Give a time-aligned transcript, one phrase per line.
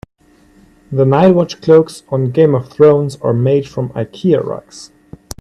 [0.91, 4.91] The night watch cloaks on Game of Thrones are made from Ikea rugs.